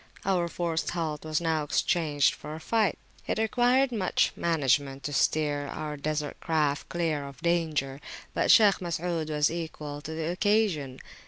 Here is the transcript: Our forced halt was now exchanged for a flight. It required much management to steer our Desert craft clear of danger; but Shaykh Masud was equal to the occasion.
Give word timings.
Our 0.25 0.47
forced 0.47 0.89
halt 0.89 1.23
was 1.23 1.39
now 1.39 1.61
exchanged 1.63 2.33
for 2.33 2.55
a 2.55 2.59
flight. 2.59 2.97
It 3.27 3.37
required 3.37 3.91
much 3.91 4.31
management 4.35 5.03
to 5.03 5.13
steer 5.13 5.67
our 5.67 5.95
Desert 5.95 6.39
craft 6.39 6.89
clear 6.89 7.27
of 7.27 7.39
danger; 7.43 8.01
but 8.33 8.49
Shaykh 8.49 8.79
Masud 8.81 9.29
was 9.29 9.51
equal 9.51 10.01
to 10.01 10.11
the 10.15 10.31
occasion. 10.31 10.97